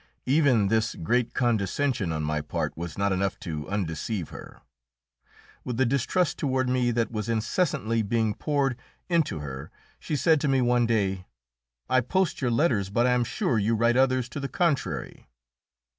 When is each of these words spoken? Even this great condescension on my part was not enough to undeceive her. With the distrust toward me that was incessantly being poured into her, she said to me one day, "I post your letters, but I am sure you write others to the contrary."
Even 0.25 0.67
this 0.69 0.95
great 0.95 1.35
condescension 1.35 2.11
on 2.11 2.23
my 2.23 2.41
part 2.41 2.75
was 2.75 2.97
not 2.97 3.11
enough 3.11 3.39
to 3.41 3.69
undeceive 3.69 4.29
her. 4.29 4.61
With 5.63 5.77
the 5.77 5.85
distrust 5.85 6.39
toward 6.39 6.67
me 6.67 6.89
that 6.89 7.11
was 7.11 7.29
incessantly 7.29 8.01
being 8.01 8.33
poured 8.33 8.79
into 9.09 9.41
her, 9.41 9.69
she 9.99 10.15
said 10.15 10.41
to 10.41 10.47
me 10.47 10.59
one 10.59 10.87
day, 10.87 11.27
"I 11.87 12.01
post 12.01 12.41
your 12.41 12.49
letters, 12.49 12.89
but 12.89 13.05
I 13.05 13.11
am 13.13 13.23
sure 13.23 13.59
you 13.59 13.75
write 13.75 13.95
others 13.95 14.27
to 14.29 14.39
the 14.39 14.49
contrary." 14.49 15.27